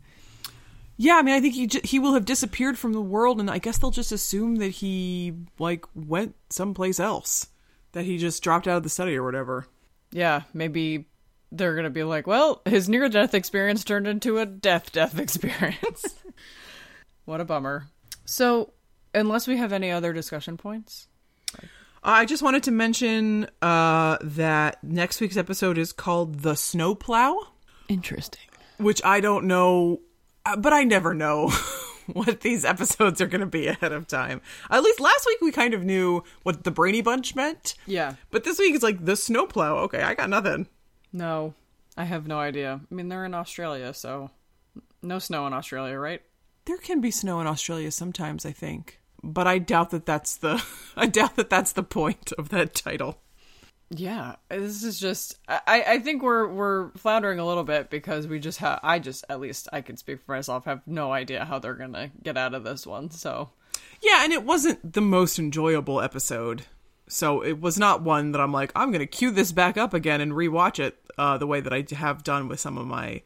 [0.96, 3.58] yeah, I mean, I think he he will have disappeared from the world, and I
[3.58, 7.48] guess they'll just assume that he like went someplace else,
[7.92, 9.66] that he just dropped out of the study or whatever.
[10.10, 11.06] Yeah, maybe
[11.50, 16.04] they're going to be like, "Well, his near-death experience turned into a death-death experience."
[17.24, 17.88] what a bummer.
[18.24, 18.72] So,
[19.14, 21.08] unless we have any other discussion points,
[22.04, 27.34] I just wanted to mention uh, that next week's episode is called "The Snowplow."
[27.88, 28.40] interesting.
[28.78, 30.00] which I don't know,
[30.46, 31.50] uh, but I never know
[32.12, 34.40] what these episodes are going to be ahead of time.
[34.70, 38.14] At least last week we kind of knew what the Brainy Bunch meant, Yeah.
[38.30, 39.76] but this week it's like the snowplow.
[39.84, 40.68] Okay, I got nothing.
[41.12, 41.52] No,
[41.96, 42.80] I have no idea.
[42.90, 44.30] I mean, they're in Australia, so
[45.02, 46.22] no snow in Australia, right?
[46.64, 50.62] There can be snow in Australia sometimes, I think, but I doubt that that's the
[50.96, 53.18] I doubt that that's the point of that title.
[53.94, 55.38] Yeah, this is just.
[55.48, 58.80] I I think we're we're floundering a little bit because we just have.
[58.82, 60.64] I just at least I can speak for myself.
[60.64, 63.10] Have no idea how they're gonna get out of this one.
[63.10, 63.50] So
[64.00, 66.64] Yeah, and it wasn't the most enjoyable episode.
[67.08, 69.92] So it was not one that I'm like, I'm going to cue this back up
[69.92, 73.20] again and rewatch it uh, the way that I have done with some of my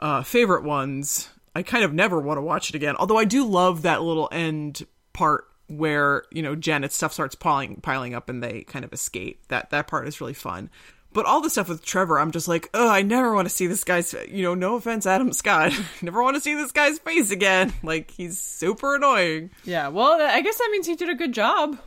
[0.00, 1.28] uh, favorite ones.
[1.54, 2.96] I kind of never want to watch it again.
[2.96, 7.80] Although I do love that little end part where, you know, Janet's stuff starts piling,
[7.80, 9.48] piling up and they kind of escape.
[9.48, 10.68] That, that part is really fun.
[11.14, 13.68] But all the stuff with Trevor, I'm just like, oh, I never want to see
[13.68, 15.72] this guy's, you know, no offense, Adam Scott,
[16.02, 17.72] never want to see this guy's face again.
[17.84, 19.50] Like, he's super annoying.
[19.64, 21.78] yeah, well, uh, I guess that means he did a good job.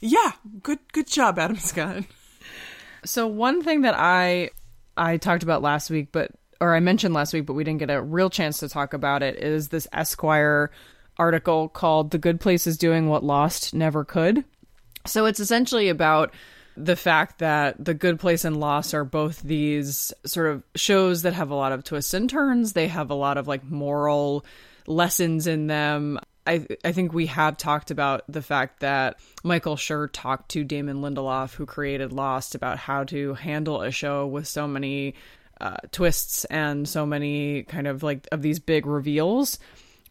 [0.00, 0.32] Yeah,
[0.62, 2.04] good good job, Adam Scott.
[3.04, 4.50] So one thing that I
[4.96, 7.90] I talked about last week, but or I mentioned last week, but we didn't get
[7.90, 10.72] a real chance to talk about it, is this Esquire
[11.18, 14.44] article called "The Good Place is Doing What Lost Never Could."
[15.06, 16.32] So it's essentially about
[16.76, 21.32] the fact that The Good Place and Lost are both these sort of shows that
[21.32, 22.74] have a lot of twists and turns.
[22.74, 24.44] They have a lot of like moral
[24.86, 26.18] lessons in them.
[26.46, 30.98] I I think we have talked about the fact that Michael Schur talked to Damon
[30.98, 35.14] Lindelof, who created Lost, about how to handle a show with so many
[35.60, 39.58] uh, twists and so many kind of like of these big reveals.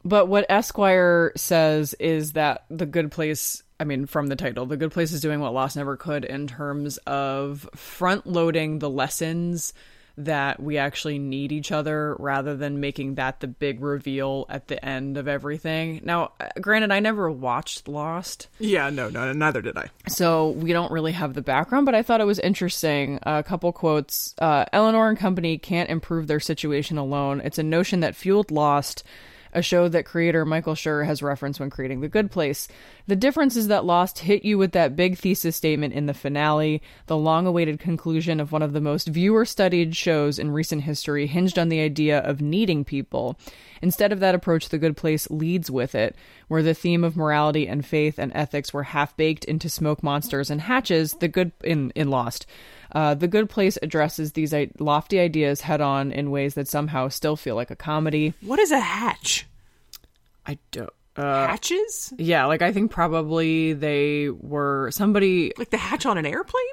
[0.05, 4.77] But what Esquire says is that The Good Place, I mean, from the title, The
[4.77, 9.73] Good Place is doing what Lost never could in terms of front loading the lessons
[10.17, 14.85] that we actually need each other rather than making that the big reveal at the
[14.85, 15.99] end of everything.
[16.05, 19.89] Now, granted, I never watched Lost, Yeah, no, no, neither did I.
[20.07, 23.19] so we don't really have the background, but I thought it was interesting.
[23.23, 27.41] a couple quotes uh, Eleanor and company can't improve their situation alone.
[27.43, 29.03] It's a notion that fueled Lost.
[29.55, 32.67] A show that creator Michael Schur has referenced when creating The Good Place.
[33.07, 36.81] The difference is that Lost hit you with that big thesis statement in the finale,
[37.05, 41.25] the long awaited conclusion of one of the most viewer studied shows in recent history,
[41.25, 43.39] hinged on the idea of needing people.
[43.81, 46.17] Instead of that approach, The Good Place leads with it,
[46.49, 50.51] where the theme of morality and faith and ethics were half baked into smoke monsters
[50.51, 51.13] and hatches.
[51.13, 52.45] The good in in Lost,
[52.93, 57.07] uh, The Good Place addresses these i- lofty ideas head on in ways that somehow
[57.09, 58.33] still feel like a comedy.
[58.41, 59.45] What is a hatch?
[60.45, 60.89] I don't.
[61.17, 62.13] Uh, Hatches?
[62.17, 65.53] yeah, like I think probably they were somebody.
[65.57, 66.63] Like the hatch on an airplane?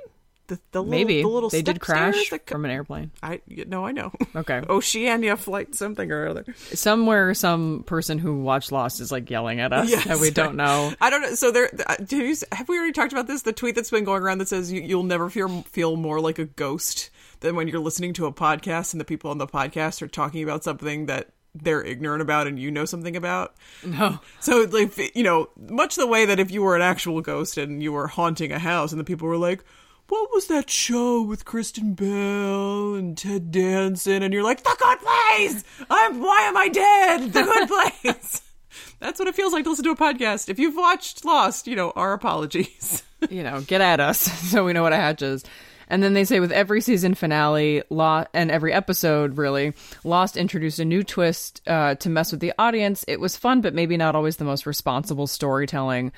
[0.53, 3.11] The, the little, Maybe the little they did crash co- from an airplane.
[3.23, 4.13] I no, I know.
[4.37, 4.63] Okay.
[4.69, 6.45] Oceania flight something or other.
[6.75, 10.05] Somewhere, some person who watched Lost is like yelling at us Yes.
[10.05, 10.93] that we don't know.
[11.01, 11.35] I don't know.
[11.35, 13.43] So there, uh, have, you, have we already talked about this?
[13.43, 16.39] The tweet that's been going around that says you, you'll never feel feel more like
[16.39, 17.11] a ghost
[17.41, 20.43] than when you're listening to a podcast and the people on the podcast are talking
[20.43, 23.55] about something that they're ignorant about and you know something about.
[23.85, 24.19] No.
[24.41, 27.83] So like you know, much the way that if you were an actual ghost and
[27.83, 29.63] you were haunting a house and the people were like,
[30.09, 34.99] "What was that show with Kristen Bell and Ted Danson?" and you're like, "The Good
[35.01, 35.65] Place.
[35.91, 37.33] I'm why am I dead?
[37.33, 38.43] The Good Place."
[39.01, 40.49] That's what it feels like to listen to a podcast.
[40.49, 43.03] If you've watched Lost, you know our apologies.
[43.31, 44.19] you know, get at us
[44.51, 45.45] so we know what a hatch is.
[45.89, 49.75] And then they say with every season finale, Law and every episode really,
[50.05, 53.05] Lost introduced a new twist uh, to mess with the audience.
[53.09, 56.13] It was fun, but maybe not always the most responsible storytelling.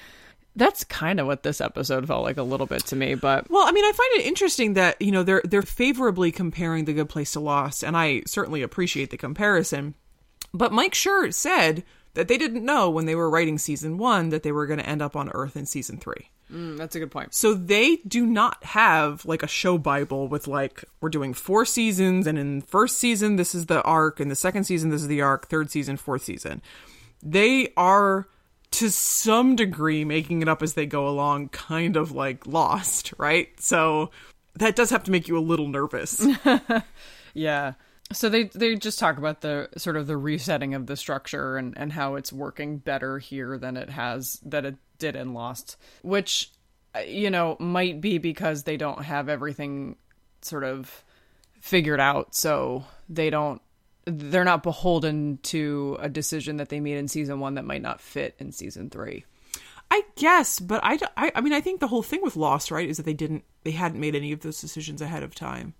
[0.56, 3.66] That's kind of what this episode felt like a little bit to me, but Well,
[3.66, 7.08] I mean, I find it interesting that you know they're they're favorably comparing The Good
[7.08, 9.94] Place to Lost, and I certainly appreciate the comparison.
[10.52, 11.82] But Mike Schur said
[12.14, 14.88] that they didn't know when they were writing season one that they were going to
[14.88, 16.30] end up on Earth in season three.
[16.52, 17.34] Mm, that's a good point.
[17.34, 22.26] So they do not have like a show Bible with like, we're doing four seasons,
[22.26, 25.22] and in first season, this is the arc, in the second season, this is the
[25.22, 26.62] arc, third season, fourth season.
[27.22, 28.28] They are
[28.74, 33.48] to some degree making it up as they go along, kind of like lost, right?
[33.60, 34.10] So
[34.54, 36.24] that does have to make you a little nervous.
[37.34, 37.72] Yeah.
[38.12, 41.76] So they they just talk about the sort of the resetting of the structure and
[41.76, 46.52] and how it's working better here than it has that it did in Lost, which
[46.94, 49.96] uh, you know might be because they don't have everything
[50.42, 51.02] sort of
[51.60, 53.60] figured out, so they don't
[54.06, 58.00] they're not beholden to a decision that they made in season 1 that might not
[58.00, 59.24] fit in season 3.
[59.90, 62.88] I guess, but I, I, I mean, I think the whole thing with Lost, right,
[62.88, 65.74] is that they didn't, they hadn't made any of those decisions ahead of time.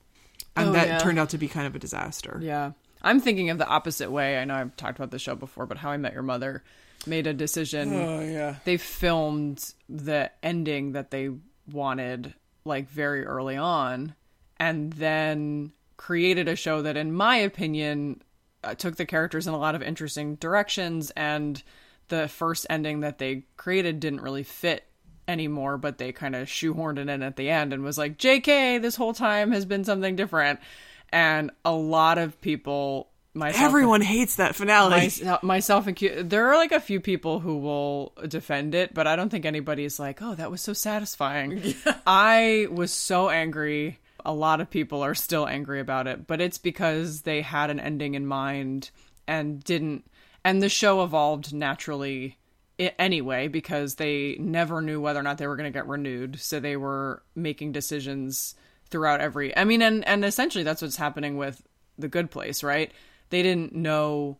[0.56, 0.98] And Oh, that yeah.
[0.98, 2.38] turned out to be kind of a disaster.
[2.42, 2.72] Yeah.
[3.02, 4.38] I'm thinking of the opposite way.
[4.38, 6.62] I know I've talked about the show before, but How I Met Your Mother
[7.06, 7.92] made a decision.
[7.92, 8.56] Oh, yeah.
[8.64, 11.30] They filmed the ending that they
[11.70, 14.14] wanted like very early on
[14.58, 15.72] and then
[16.04, 18.20] created a show that in my opinion
[18.62, 21.62] uh, took the characters in a lot of interesting directions and
[22.08, 24.84] the first ending that they created didn't really fit
[25.26, 28.82] anymore but they kind of shoehorned it in at the end and was like JK
[28.82, 30.60] this whole time has been something different
[31.08, 34.90] and a lot of people myself Everyone hates that finale.
[34.90, 36.28] myself, myself included.
[36.28, 39.98] There are like a few people who will defend it, but I don't think anybody's
[39.98, 41.74] like, "Oh, that was so satisfying."
[42.06, 43.98] I was so angry.
[44.24, 47.80] A lot of people are still angry about it, but it's because they had an
[47.80, 48.90] ending in mind
[49.26, 50.10] and didn't.
[50.44, 52.38] And the show evolved naturally
[52.78, 56.58] anyway because they never knew whether or not they were going to get renewed, so
[56.58, 58.54] they were making decisions
[58.90, 59.56] throughout every.
[59.56, 61.62] I mean, and and essentially that's what's happening with
[61.98, 62.92] the Good Place, right?
[63.30, 64.38] They didn't know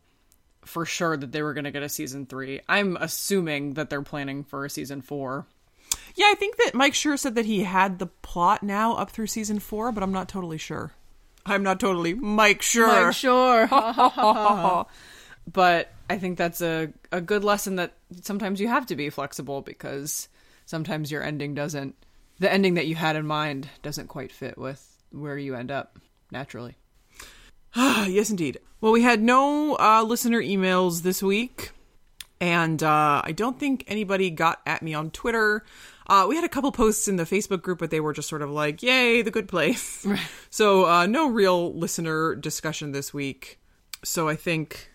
[0.65, 2.59] for sure that they were going to get a season three.
[2.67, 5.45] I'm assuming that they're planning for a season four.
[6.15, 9.27] Yeah, I think that Mike Schur said that he had the plot now up through
[9.27, 10.93] season four, but I'm not totally sure.
[11.45, 13.13] I'm not totally Mike Schur.
[13.13, 13.67] sure.
[15.51, 19.61] but I think that's a, a good lesson that sometimes you have to be flexible
[19.61, 20.27] because
[20.65, 21.95] sometimes your ending doesn't,
[22.39, 25.99] the ending that you had in mind doesn't quite fit with where you end up
[26.31, 26.75] naturally.
[27.75, 28.59] yes, indeed.
[28.79, 31.71] Well, we had no uh, listener emails this week,
[32.39, 35.63] and uh, I don't think anybody got at me on Twitter.
[36.07, 38.41] Uh, we had a couple posts in the Facebook group, but they were just sort
[38.41, 40.05] of like, "Yay, the good place."
[40.49, 43.59] So, uh, no real listener discussion this week.
[44.05, 44.89] So I think,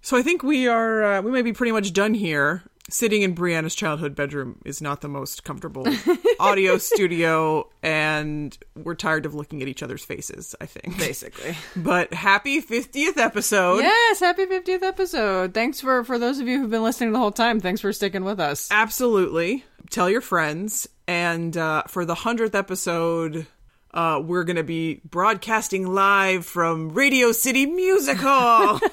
[0.00, 2.64] so I think we are uh, we may be pretty much done here.
[2.88, 5.86] Sitting in Brianna's childhood bedroom is not the most comfortable
[6.40, 10.54] audio studio, and we're tired of looking at each other's faces.
[10.60, 11.56] I think Basically.
[11.76, 13.78] but happy 50th episode.
[13.78, 15.52] Yes, happy 50th episode.
[15.54, 17.60] Thanks for for those of you who've been listening the whole time.
[17.60, 18.68] Thanks for sticking with us.
[18.70, 19.64] Absolutely.
[19.90, 20.88] Tell your friends.
[21.06, 23.46] And uh, for the 100th episode,
[23.92, 28.80] uh, we're going to be broadcasting live from Radio City Music Hall.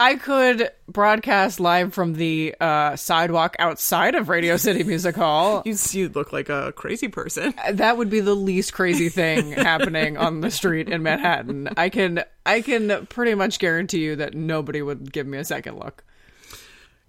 [0.00, 5.62] I could broadcast live from the uh, sidewalk outside of Radio City Music Hall.
[5.66, 7.52] you, you look like a crazy person.
[7.70, 11.68] That would be the least crazy thing happening on the street in Manhattan.
[11.76, 15.78] I can I can pretty much guarantee you that nobody would give me a second
[15.78, 16.02] look.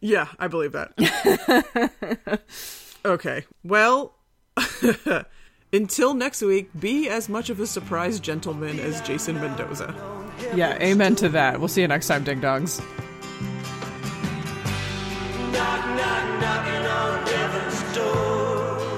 [0.02, 2.42] Yeah, I believe that.
[3.06, 3.46] okay.
[3.64, 4.16] Well,
[5.74, 9.94] until next week, be as much of a surprise gentleman as Jason Mendoza.
[10.56, 11.60] Yeah, amen to that.
[11.60, 12.80] We'll see you next time, Ding Dongs.
[15.52, 18.98] Knock, knock, knocking on heaven's door.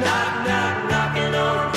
[0.00, 1.71] Knock, knock, knocking on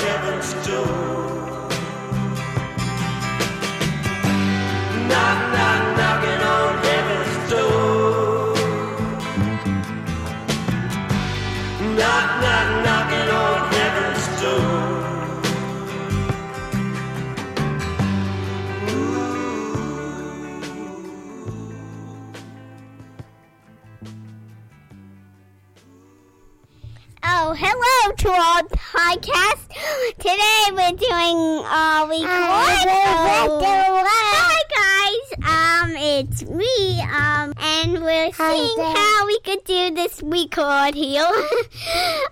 [27.38, 29.68] Oh, hello to our podcast.
[30.16, 32.88] Today we're doing uh record.
[32.88, 33.60] so-
[34.08, 35.26] Hi guys.
[35.44, 37.00] Um, it's me.
[37.02, 41.28] Um, and we're seeing how we could do this record here.